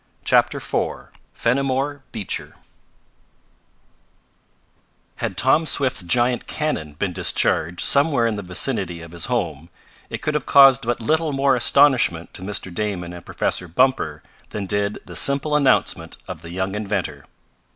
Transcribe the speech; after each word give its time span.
CHAPTER 0.25 0.57
IV 0.57 1.13
FENIMORE 1.35 2.01
BEECHER 2.11 2.55
Had 5.17 5.37
Tom 5.37 5.67
Swift's 5.67 6.01
giant 6.01 6.47
cannon 6.47 6.93
been 6.93 7.13
discharged 7.13 7.81
somewhere 7.81 8.25
in 8.25 8.35
the 8.35 8.41
vicinity 8.41 9.01
of 9.03 9.11
his 9.11 9.27
home 9.27 9.69
it 10.09 10.23
could 10.23 10.33
have 10.33 10.47
caused 10.47 10.87
but 10.87 11.01
little 11.01 11.33
more 11.33 11.55
astonishment 11.55 12.33
to 12.33 12.41
Mr. 12.41 12.73
Damon 12.73 13.13
and 13.13 13.23
Professor 13.23 13.67
Bumper 13.67 14.23
than 14.49 14.65
did 14.65 14.97
the 15.05 15.15
simple 15.15 15.55
announcement 15.55 16.17
of 16.27 16.41
the 16.41 16.49
young 16.51 16.73
inventor. 16.73 17.23